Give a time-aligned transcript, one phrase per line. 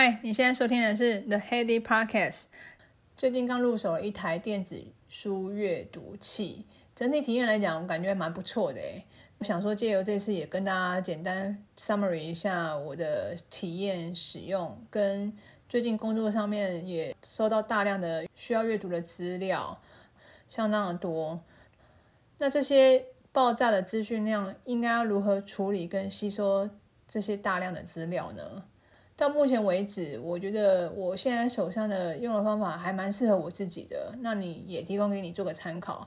[0.00, 2.42] 嗨，你现在收听的是 The Heady Podcast。
[3.16, 9.04] 最近刚入手了一台电子书阅读器，整体体验来讲，我感觉还蛮不错的诶。
[9.38, 15.36] 我想说，借由这次也跟大家简单 summary 一下我的体验使用，跟
[15.68, 19.76] 最近工作上面也收到大量的需要阅读的资料，
[20.46, 21.40] 相当的多。
[22.38, 26.70] 那这些爆炸的资讯量，应该要如何处理跟吸收
[27.08, 28.62] 这些大量的资料呢？
[29.18, 36.06] 到目前为止，我觉得我现在手上的用的方法还蛮适合我自己的，那你也提供给你做个参考。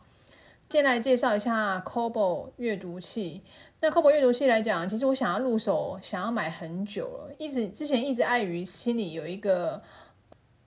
[0.70, 3.42] 先来介绍一下 Kobo 阅读器。
[3.82, 9.82] 那 Kobo 阅读器来讲，其实我想要入手，想要买很久了，一直之前一直碍于心里有一个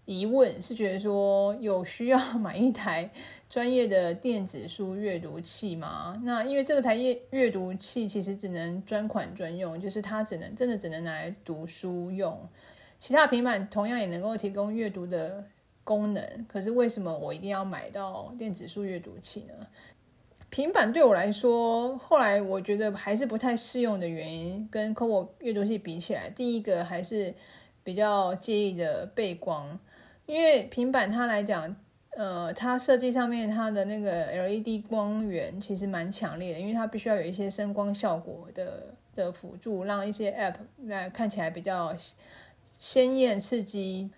[0.06, 3.10] 疑问，是觉得说有需要买一台。
[3.50, 6.20] 专业的电子书阅读器吗？
[6.26, 12.36] 那因为这个台阅阅读器其实只能专款专用，就是它只能真的只能拿来读书用。
[12.98, 15.44] 其他平板同样也能够提供阅读的
[15.84, 19.54] 功能，可是为什么我一定要买到电子书阅读器呢？
[20.50, 27.32] 平板对我来说，后来我觉得还是不太适用的原因，跟 Kobo 阅读器比起来，第一个还是
[27.84, 29.78] 比较介意的背光，
[30.26, 31.74] 因为平板它来讲。
[32.16, 41.92] 呃，它设计上面它的那个 LED 光源其实蛮强烈的，因为它必须要有一些声光效果的的辅助，让一些 App 来看起来比较
[42.78, 44.12] 鲜艳刺激。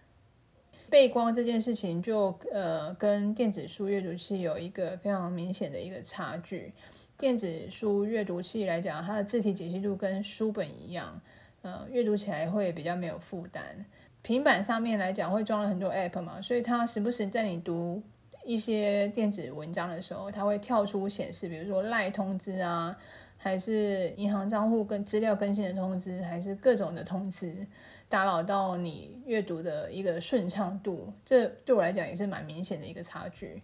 [0.91, 6.71] 背光这件事情就呃跟电子书阅读器有一个非常明显的一个差距。
[7.17, 11.19] 电子书阅读器来讲，它的字体解析度跟书本一样，
[11.63, 13.87] 呃，阅读起来会比较没有负担。
[14.27, 18.03] 平板上面来讲会装了很多 App 嘛，所以它时不时在你读
[18.45, 22.97] 一些电子文章的时候，它会跳出显示，比如说 LINE 通知啊，
[23.37, 27.65] 还是银行账户跟资料更新的通知，还是各种的通知，
[28.09, 31.13] 打扰到你阅读的一个顺畅度。
[31.25, 33.63] 这对我来讲也是蛮明显的一个差距。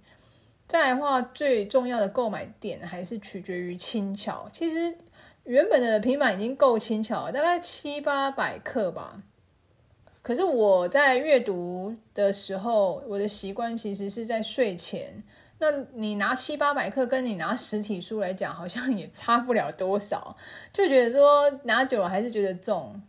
[0.68, 4.48] 再来的话，最重要的购买点还是取决于轻巧。
[4.52, 4.96] 其实
[5.42, 9.20] 原本的平板已经够轻巧了，大概七八百克吧。
[10.22, 15.22] 可是我在阅读的时候，我的习惯其实是在睡前。
[15.58, 20.36] 那你拿七八百克，跟你拿实体书来讲，好像也差不了多少。
[20.72, 23.00] 就觉得说拿久了还是觉得重。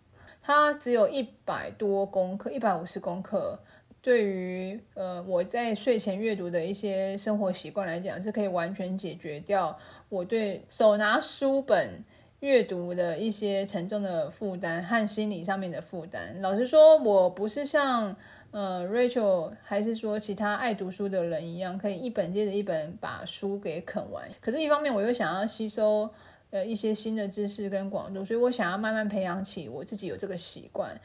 [0.42, 3.60] 它只有一百多公克，一百五十公克。
[4.02, 9.78] 对于呃我在睡前阅读的一些生活习惯来讲，是可以完全解决掉
[10.10, 12.04] 我对手拿书本。
[12.44, 18.14] 阅读的一些沉重的负担和心理上面的负担，老实说，我不是像
[18.52, 24.30] 呃 Rachel 还是说其他爱读书的人一样，可以一本接着一本把书给啃完。
[24.42, 26.10] 可是，一方面我又想要吸收
[26.50, 31.00] 呃一些新的知识跟广度，所以我想要慢慢培养起我自己有这个习惯。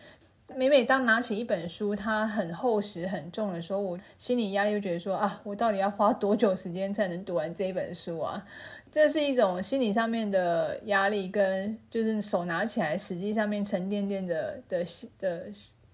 [0.56, 8.44] 每每当拿起一本书，它很厚实很重的时候，我心理压力就觉得说啊，我到底要花多久时间才能读完这一本书啊？
[8.90, 14.82] 这是一种心理上面的压力，跟就是手拿起来实际上面沉甸甸的的
[15.18, 15.46] 的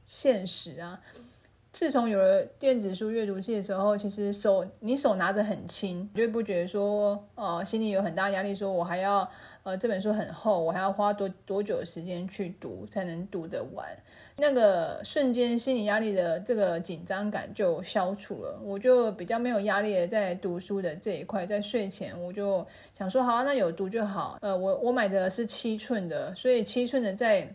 [0.05, 1.01] 现实啊。
[1.73, 9.29] 自从有了电子书阅读器的时候，其实手你手拿着很轻，就不觉得说，呃，心里有很大压力，说我还要，
[9.65, 13.87] 呃，这本书很厚，我还要花多多久时间去读才能读得完？
[14.37, 22.65] 那个瞬间心理压力的这个紧张感就消除了，我就比较没有压力的在读书的这一块，在睡前我就
[22.97, 24.39] 想说，好，那有读就好。
[24.43, 27.49] 呃，我我买的是七寸的，所以七寸的在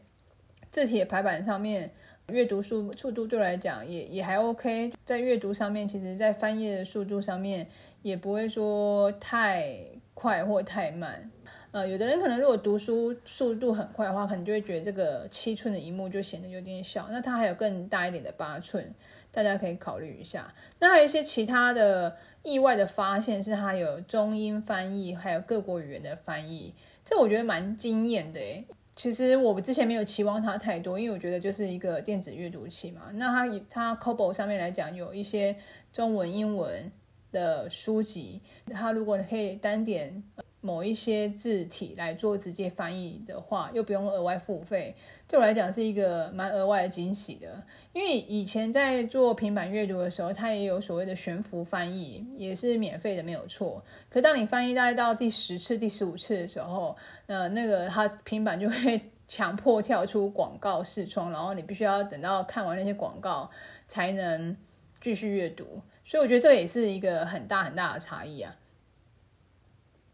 [0.72, 1.90] 字体的排版上面。
[2.32, 7.68] 阅读速速度对来讲也也还 OK，在阅读上面，其实在翻页的速度上面
[8.04, 9.76] 也不会说太
[10.14, 11.28] 快或太慢。
[11.72, 17.08] 呃，有的人可能如果读书速度很快的话，可能就会觉得这个七寸的荧幕就显得有点小。
[17.12, 18.92] 那它还有更大一点的八寸，
[19.32, 20.52] 大家可以考虑一下。
[20.80, 26.74] 那还有一些其他的意外的发现是，它有中英翻译，还有各国语言的翻译，
[27.06, 28.66] 这我觉得蛮惊艳的诶。
[28.96, 33.04] 其实我之前没有期望它太多，因为我觉得就是一个电子阅读器嘛。
[33.14, 35.56] 那它它 c o b o 上面来讲有一些
[35.94, 36.92] 中文、英文
[37.32, 38.42] 的书籍，
[38.74, 40.22] 它如果可以单点
[40.62, 44.94] 某一些字体来做直接翻译的话，又不用额外付费，
[45.26, 47.64] 对我来讲是一个蛮额外的惊喜的。
[47.94, 53.82] 因为以前在做平板阅读的时候，它也有所谓的悬浮翻译，也是免费的，没有错。
[54.10, 56.96] 可当你翻译大概到第十次、第十五次的时候，
[57.28, 63.50] 呃，那个它平板就会强迫跳出广告视窗，然后你必须要等到看完那些广告
[63.88, 64.58] 才能
[65.00, 65.66] 继续阅读。
[66.06, 68.54] 所以我觉得这也是一个很大很大的差异啊。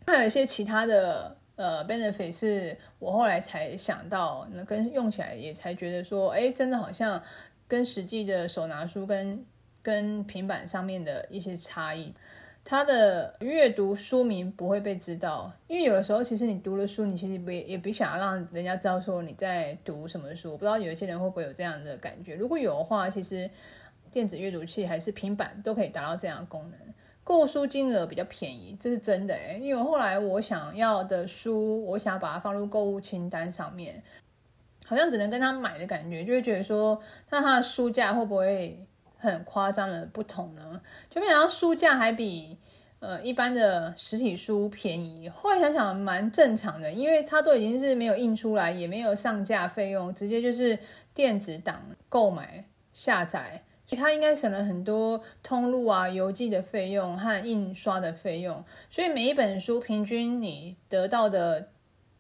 [0.06, 7.22] 还有一些其他的呃 benefit 是我后来才想到，那跟用起来也才觉得说，哎，真的好像
[7.68, 9.46] 跟实际的手拿书跟
[9.82, 12.14] 跟平板上面的一些差异。
[12.68, 20.52] 它的阅读书名不会被知道，因为有的时候其实你读了书，你其实不也不想要让人家知道说你在读什么书。
[20.52, 22.34] 我不知道有一些人会不会有这样的感觉。
[22.36, 23.48] 如果有的话，其实
[24.12, 26.80] 电子阅读器还是平板都可以达到这样的功能。
[27.26, 34.02] 购书金额比较便宜，这是真的诶，因为后来我想要的书，我想要把它放入购物清单上面，
[34.86, 36.98] 好像只能跟他买的感觉，就会觉得说，
[37.30, 38.80] 那他的书价会不会？
[39.18, 40.80] 很夸张的不同呢，
[41.10, 42.56] 就没想到书价还比
[43.00, 45.28] 呃一般的实体书便宜。
[45.28, 50.78] 后来想想蛮正常的，因为它都已经是没有印出来，也没有上架费用，直接就是
[51.16, 58.64] 电子档购买下载，所以它应该省了很多通路啊、邮寄的费用和印刷的费用。
[58.90, 61.70] 所以每一本书平均你得到的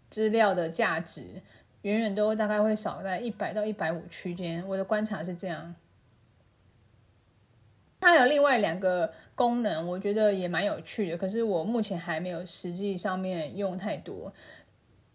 [0.09, 1.41] 资料的价值，
[1.81, 4.67] 远远都大概会少在一百到一百五区间。
[4.67, 5.73] 我的观察是这样。
[7.99, 14.31] 它有另外两个功能，我觉得也蛮有趣的，可是我目前还没有实际上面用太多。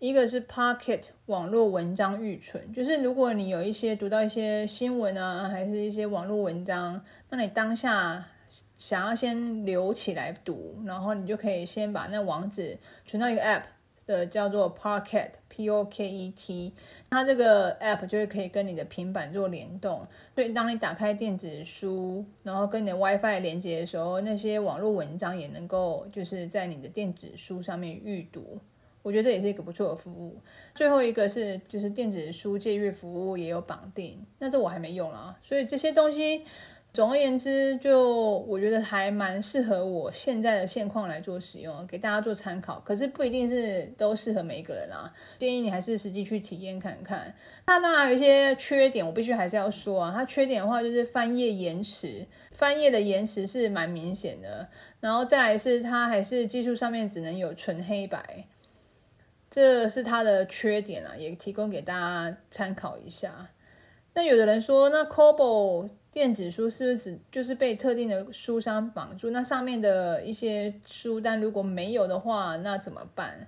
[0.00, 8.26] 一个是 Pocket 网络文章预存，就是如果你有一些读到一些新闻啊，还是一些网络文章，那你当下
[8.76, 13.60] 想要先留起来读，然后你就可以先把那网址存到一个 App
[14.06, 16.72] 的叫做 Pocket P O K E T，
[17.10, 28.58] 它这个 app 就会可以跟你的平板做联动，所以当你打开电子书，然后跟你的 WiFi 连接的时候，那些网络文章也能够就是在你的电子书上面预读。
[29.02, 30.38] 我觉得这也是一个不错的服务。
[30.74, 36.44] 最后一个是就是电子书借阅服务也有绑定，那这我还没用啦，所以这些东西。
[36.92, 42.82] 总而言之，就我觉得还蛮适合我现在的现况来做使用，给大家做参考。
[42.84, 45.08] 可是不一定是都适合每一个人啊，
[45.38, 47.32] 建议你还是实际去体验看看。
[47.64, 50.12] 那当然有一些缺点，我必须还是要说啊。
[50.12, 54.68] 它缺点的话就是翻页延迟，翻页的延迟是蛮明显的。
[54.98, 58.48] 然后再来是它还是技术上面只能有纯黑白，
[59.50, 63.48] 这是它的缺点啊，也提供给大家参考一下。
[64.14, 69.30] 那有的人说，那 Kobo 电子书是不是只就是被特定的书商绑住？
[69.30, 73.46] 那上面的一些书单如果没有的话，那怎么办？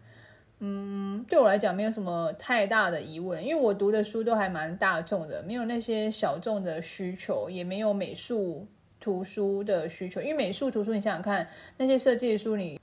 [0.61, 8.67] 嗯，对我来讲没有什么太大的疑问，因为我读的书都还蛮大众的，没有那些小众的需求，也没有美术
[9.01, 10.21] 图书的需求。
[10.21, 12.81] 因为美术图书，你想想看，那些设计的书，你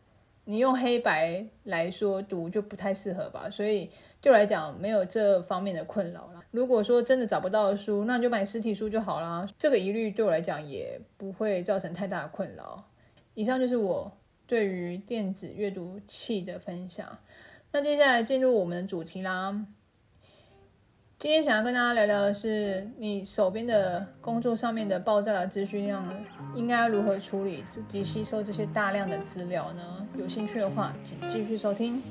[0.50, 3.48] 你用黑白来说读就不太适合吧？
[3.51, 3.88] 所以
[4.19, 6.44] 对我来讲，没有这方面的困扰了。
[6.50, 9.48] 如果说真的找不到书，那就买实体书就好啦。
[9.60, 12.84] 这个疑虑对我来讲也不会造成太大的困扰。
[13.36, 14.12] 以上就是我
[14.48, 17.16] 对于电子阅读器的分享。
[17.72, 19.68] 那接下来进入我们的主题啦。
[21.19, 26.01] 今天想要跟大家聊聊的是，你手边的工作上面的爆炸的资讯量，
[26.56, 27.62] 应该要如何处理
[27.92, 30.07] 及吸收这些大量的资料呢？
[30.18, 32.01] 有兴趣的话，请继续收听。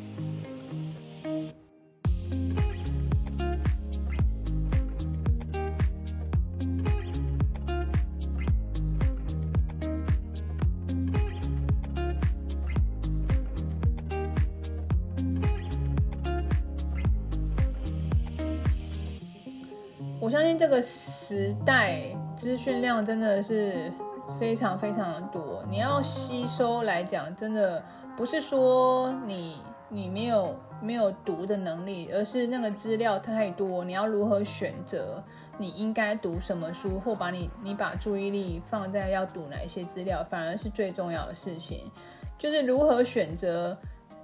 [20.29, 22.03] 我相信这个时代
[22.37, 23.91] 资讯量真的是
[24.39, 27.83] 非常非常的多，你要吸收来讲，真的
[28.15, 35.25] 不是说你你没有没有读的能力，而是那个资料太多，你要如何选择
[35.57, 41.91] 你应该读什么书，或把你你把注意力放在要读哪一些资料，反而是最重要的事情，
[42.37, 43.75] 就是如何选择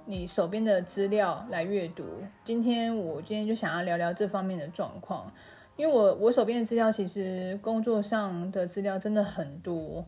[0.05, 2.03] 你手边的资料来阅读。
[2.43, 5.31] 今天我今天就想要聊聊这方面的状况。
[5.77, 10.05] 因为我我手边的资料，其实工作上的资料真的很多，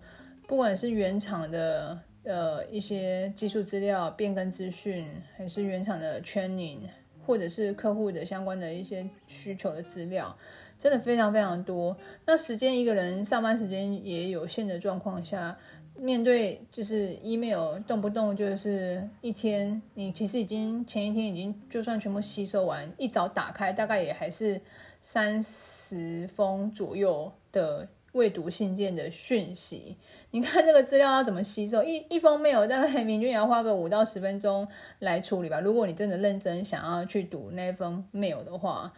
[0.48, 5.06] 不管是原厂的呃一些技术资料、变更资讯，
[5.36, 6.78] 还是原厂的 training，
[7.26, 10.34] 或者是客户的相关的一些需求的资料，
[10.80, 11.98] 真的非常非常多。
[12.26, 15.58] 那时间一个人上班时间也有限的状况下，
[15.98, 24.62] 面对就是 email 动不动就是一天，你其实已经前一天已经就算全部吸收完，一早打开大概也还是。
[25.02, 29.96] 三十封左右的未读信件的讯息，
[30.32, 31.84] 你看这个资料要怎么吸收？
[31.84, 34.68] 一一封 mail 大概平均也要花个五到十分钟
[35.00, 35.60] 来处理吧。
[35.60, 38.92] 如果你真的认真想要去读那封 mail 的话，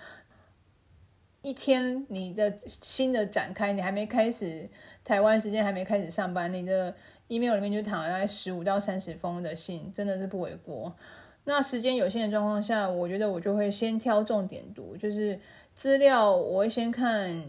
[1.42, 4.70] 一天你的新的展开，你还没开始
[5.04, 6.96] 台湾时间还没开始上班，你的
[7.28, 10.96] email 里面就躺了大概十五到三十封的信，真的是不为过。
[11.44, 15.38] 那时间有限的状况下，我觉得我就会先挑重点读，就是。
[15.80, 17.42] 资料我会先看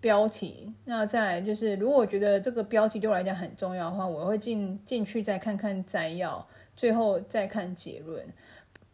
[0.00, 0.72] 标题。
[0.86, 8.26] 那再来就是，如果我觉得这个标题对我来讲很重要的话，我会进进去再看看摘要，最后再看结论。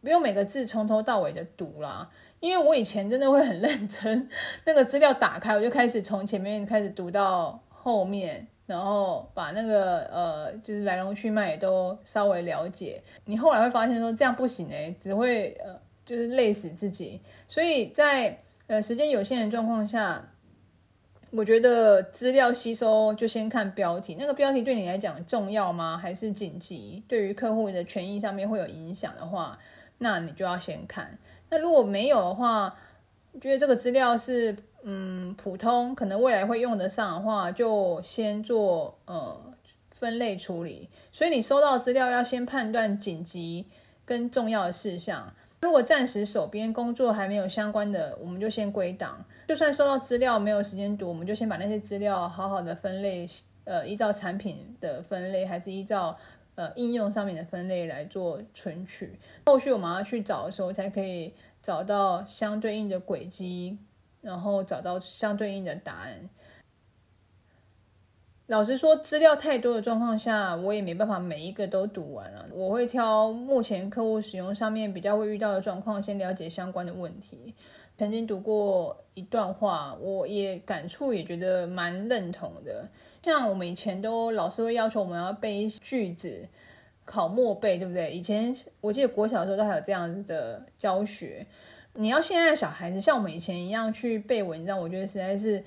[0.03, 4.29] 不用每个字从头到尾的读啦，因为我以前真的会很认真，
[4.65, 8.49] 那个资料打开，我就开始从前面开始读到后面。
[8.67, 13.01] 然后把那个呃，就是来龙去脉也都稍微了解。
[13.27, 17.21] 你后来会发现说这样不行诶，只会呃，就是累死自己。
[17.47, 20.31] 所以在呃时间有限的状况下，
[21.31, 24.17] 我觉得资料吸收就先看标题。
[24.19, 25.97] 那个标题对你来讲重要吗？
[25.97, 27.03] 还是紧急？
[27.07, 29.59] 对于客户的权益上面会有影响的话，
[29.99, 31.19] 那你就要先看。
[31.51, 32.77] 那如果没有的话，
[33.41, 34.57] 觉得这个资料是。
[34.89, 39.37] 嗯，普通可能未来会用得上的话，就先做呃
[39.91, 40.89] 分类处理。
[41.11, 43.67] 所以你收到资料要先判断紧急
[44.05, 45.35] 跟重要的事项。
[45.61, 49.25] 如果暂时手边工作还没有相关的，我们就先归档。
[49.49, 53.27] 就算收到资料没有时间读，我们就先把那些资料好好的分类，
[53.65, 56.17] 呃，依照产品的分类，还是依照
[56.55, 59.19] 呃应用上面的分类来做存取。
[59.47, 61.33] 后续我们要去找的时候，才可以
[61.63, 63.79] 找到相对应的轨迹。
[64.23, 66.29] 然后找到相对应的答案。
[68.47, 72.47] 老实说，资料太多的状况下，我也没办法每一个都读完了。
[72.53, 77.53] 我会挑目前客户使用上面比较会遇到的状况，先了解相关的问题。
[77.97, 82.89] 曾经读过一段话，我也感触，也觉得蛮认同的。
[83.21, 86.49] 像我们以前都老师会要求我们要背句子，
[87.05, 88.13] 考默背，对不对？
[88.13, 91.45] 以前我记得国小的时候都还有这样子的教学。
[91.95, 95.65] 你要现在的小孩子像我们以前一样去背文章，我觉得实在是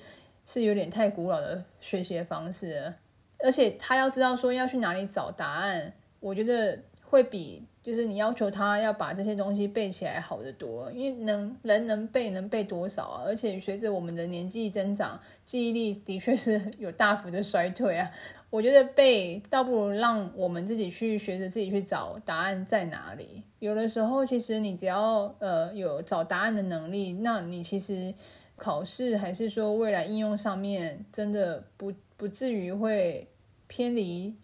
[0.52, 2.94] 是有点太古老的学习的方式了。
[3.38, 10.90] 而且他要知道说要去哪里找答案，我觉得会比就是你要求他要把这些东西背起来好得多。
[10.90, 13.22] 因为能人能背能背多少啊？
[13.24, 18.10] 而且随着我们的年纪增长，记忆力的确是有大幅的衰退啊。
[18.50, 23.44] 我觉得背倒不如让我们自己去学着自己去找答案在哪里。
[23.60, 28.12] 有的时候，其实你只要呃有找答案的能力，那你其实
[28.60, 33.26] 考试还是说未来应用上面真的不不至于会
[33.66, 34.36] 偏离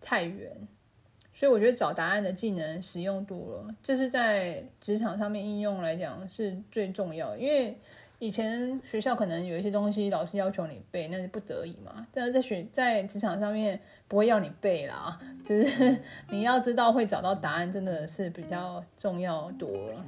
[0.00, 0.52] 太远。
[1.32, 7.78] 所以我觉得找答案的技能实用度了，这是在职场上面应用来讲是最重要的，因为。
[8.18, 12.06] 以前学校可能有一些东西，老师要求你背，那是不得已嘛。
[12.14, 15.98] 但是在学在职场上面不会要你背啦，就是
[16.30, 20.04] 你要知道会找到答案，真的是比较重要多了。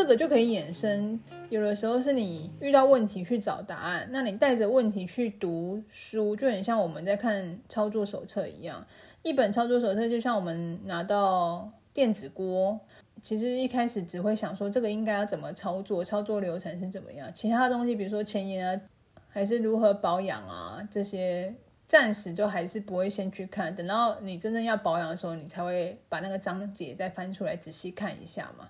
[0.00, 8.82] 这个就可以衍生，有的时候是你遇到问题去找答案，那你带着问题去读书，就很像我们在看操作手册一样。
[9.20, 12.80] 一本操作手册就像我们拿到电子锅，
[13.22, 18.80] 其实一开始只会想说这个应该要怎么操作，操作流程是怎么样，其他东西比如说前言啊，
[19.28, 21.54] 还是如何保养啊，这些
[21.86, 28.66] 暂时都还是不会先去看，等到你真正要保养的时候，你才会把那个章节再翻出来仔细看一下嘛。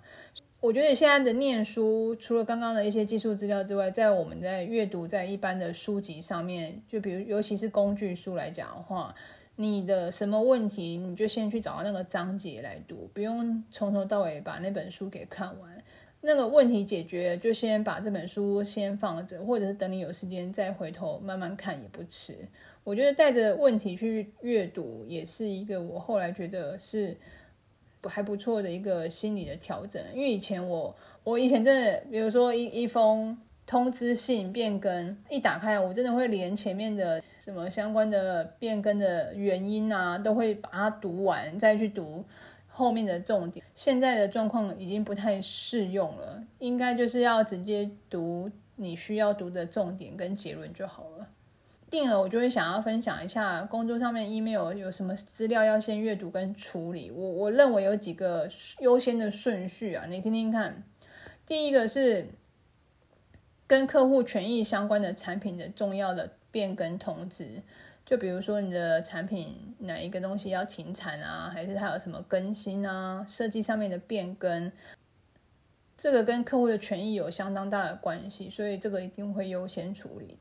[0.61, 9.15] 我觉得现在的念书，除了刚刚的一些技术资料之外，在我们在阅读在一般的书籍上面，就比如尤其是工具书来讲的话，
[9.57, 15.83] 你的什么问题，你就先去找到那个章节来读，不用从头到尾把那本书给看完。
[16.21, 22.37] 那个问题解决，就先把这本书先放着，或者是等你有时间再回头慢慢看也不迟。
[22.85, 27.17] 我觉得带着问题去阅读，也是一个我后来觉得是。
[28.01, 42.25] 不还不错的一个心理的调整，因为以前我我以前真的，比如说一一封通知信变更一打开，我真的会连前面的什么相关的变更的原因啊，都会把它读完，再去读
[42.67, 43.65] 后面的重点。
[43.75, 51.29] 现在的状况已经不太适用了，应该就是要直接读你需要读的重点跟结论就好了。
[51.91, 57.11] 定了我就会想要分享一下工作上面 email 有什么资料要先阅读跟处理。
[57.11, 60.85] 我我认为有几个优先的顺序啊，你听听看。
[61.45, 62.29] 第一个是
[63.67, 67.61] 跟客户权益相关的产品的重要的变更通知，
[68.07, 74.71] 就比如说你的产品哪一个东西要停产啊，还是它有什么更新啊，设计上面的变更，
[75.99, 80.39] 这个跟客户的权益有相当大的关系，所以这个一定会优先处理。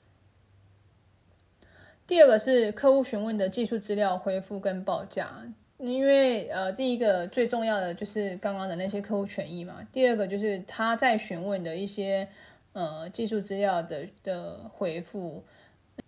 [2.09, 5.29] 第二个是客户询问的技术资料回复跟报价，
[5.77, 9.87] 因为呃，第一个最重要的就是刚刚的那些客户权益嘛。
[9.91, 12.27] 第二个就是他在询问的一些
[12.73, 15.43] 呃技术资料的的回复，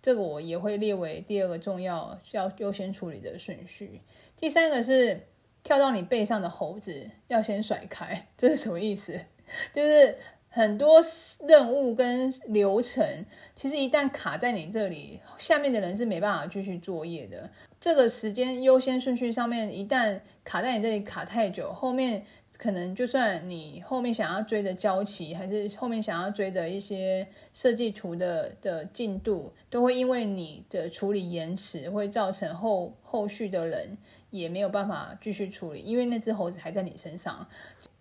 [0.02, 4.00] 这个我也会列为第二个重要要优先处理的顺序。
[4.36, 5.20] 第三个是
[5.62, 9.20] 跳到你背上的猴子要先甩开，这是什么意思？
[9.72, 10.18] 就是
[10.52, 11.00] 很多
[11.48, 17.50] 任务跟流程，其实一旦卡在你这里，下面的人是没办法继续作业的。
[17.80, 22.24] 这个时间优先顺序上面，一旦卡在你这里卡太久，后面。
[22.58, 33.98] 可能就算你后面想要追的交期，还是后面想要追的一些设计图的的进度，都会因为你的处理延迟，会造成后后续的人
[34.30, 37.44] 也没有办法继续处理，因为那只猴子还在你身上，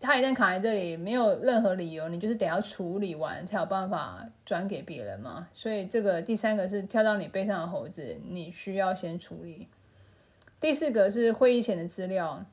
[0.01, 5.48] 它一旦卡在这里，没有任何理由，你就是得要处理完才有办法转给别人嘛。
[5.53, 9.67] 所以这个第三个是跳到你背上的猴子，你需要先处理。
[10.60, 12.43] 第四个是会议前的资料。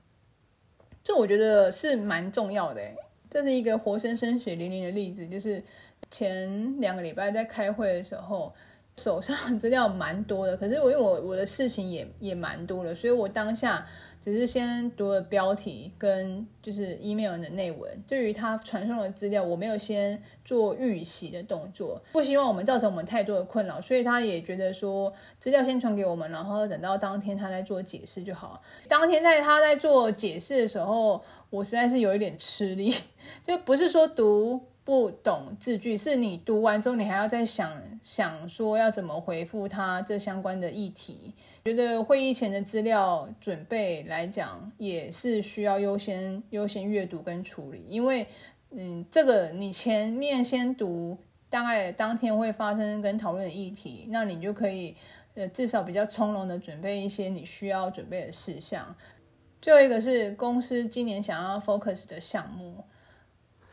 [1.02, 2.82] 这我觉得是蛮重要的，
[3.30, 5.62] 这是一个活生生血淋淋的例子，就是
[6.10, 8.54] 前两个礼拜在开会的时候，
[8.98, 13.86] 手上资料蛮多的，可是我因为我我的事情也也蛮多的，所以我当下。
[14.20, 28.60] 只是先读了标题跟就是 email 的内文，对于他传送的资料，我没有先做预习的动作，不希望我们造成我们太多的困扰，所以他也觉得说资料先传给我们，然后等到当天他在做解释就好。
[28.88, 32.92] 当天在他在做解释的时候，我实在是有一点吃力，
[33.44, 34.60] 就不是说读。
[34.88, 41.34] 不懂字句，是你读完之后，你还要再想想说要怎么回复他这相关的议题。
[41.66, 48.26] 觉得会议前的资料准备来讲，也是需要优先优先阅读跟处理，因为
[48.70, 51.18] 嗯，这个你前面先读，
[51.50, 54.96] 大概当天会发生跟讨论的议题，那你就可以
[55.34, 58.96] 呃至少比较从容的准备一些你需要准备的事项。
[59.60, 62.82] 最后一个是公司今年想要 focus 的项目。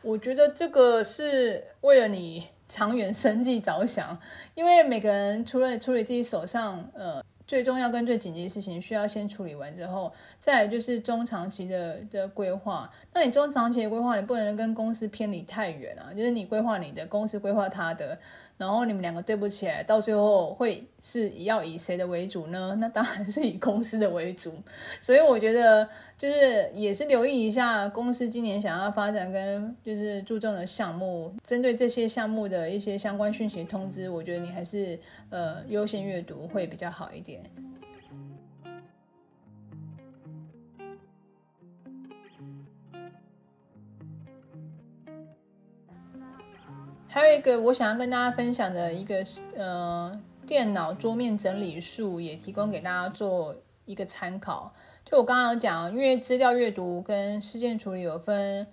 [0.02, 4.18] 我觉得这个是为了你长远生计着想，
[4.54, 12.90] 因为每个人除了处理自己手上呃最重要跟最紧急的事情需要先处理完之后，再来就是中长期的的规划。
[13.12, 18.18] 那你中长期的规划，你不能跟公司偏离太远啊，就是你规划你的，公司规划他的。
[18.58, 22.74] 然后你们两个对不起来，到最后会是要以谁的为主呢？
[22.80, 24.54] 那当然是以公司的为主。
[24.98, 25.86] 所以我觉得
[26.18, 34.98] 就是也是留意一下公司今年想要发展跟就是注重的项目，针对这些项目的一些相关讯息通知，我觉得你还是
[35.28, 37.42] 呃优先阅读会比较好一点。
[47.08, 49.22] 还有一个我想要跟大家分享的一个
[49.54, 54.74] 呃电脑桌面整理术，也提供给大家做一个参考。
[55.08, 58.66] 就我刚刚讲，因为资料阅读跟事件处理有分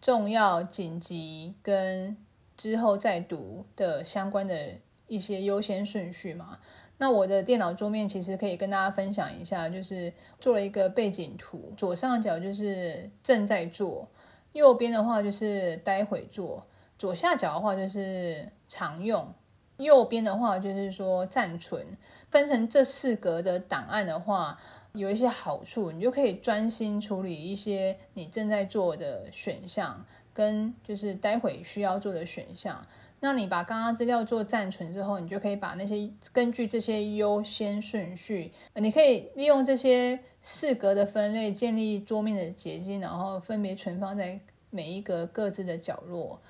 [0.00, 2.16] 重要、紧急跟
[2.56, 4.72] 之后再读的相关的
[5.06, 6.58] 一些优先顺序嘛。
[6.98, 14.08] 那我的电脑桌面其实可以跟大家分享一下，就是做了一个背景图，左上角就是正在做，
[14.54, 16.66] 右边的话就是待会做。
[16.98, 19.32] 左下角的话就是常用，
[19.76, 21.86] 右边的话就是说暂存。
[22.28, 24.58] 分成这四格的档案的话，
[24.96, 32.84] 有一些好处，你就可以专心处理一些你正在做的选项，跟就是待会需要做的选项。
[33.20, 44.38] 那你把刚刚资料做暂存之后，你就可以把那些根据这些优先顺序，你可以利用这些四格的分类建立桌面的结晶，然后分别存放在
[44.70, 46.40] 每一格各自的角落。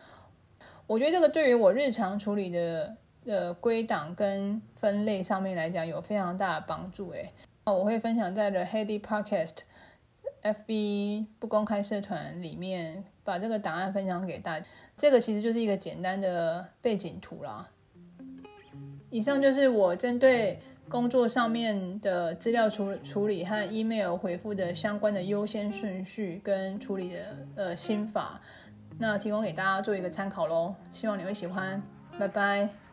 [0.89, 7.33] 我觉得这个对于我日常处理的呃归档跟分类上面来讲有非常大的帮助诶。
[7.73, 9.57] 我会分享在 The Heady Podcast
[10.45, 14.67] FB 不公开社团里面，把这个档案分享给大家。
[14.97, 17.69] 这个其实就是一个简单的背景图啦。
[19.11, 28.41] 以上就是我针对工作上面的资料处处理和 email 回复的相关的优先顺序跟处理的呃心法。
[28.99, 31.83] 那提供给大家做一个参考喽，希望你会喜欢，
[32.17, 32.86] 拜拜。